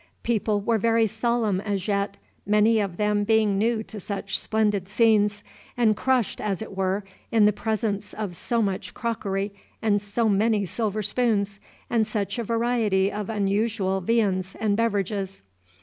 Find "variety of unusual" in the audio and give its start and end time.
12.43-14.01